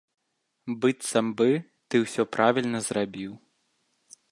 Быццам 0.85 1.27
бы, 1.41 1.47
ты 1.87 1.95
ўсё 2.05 2.21
правільна 2.37 2.79
зрабіў. 2.89 3.31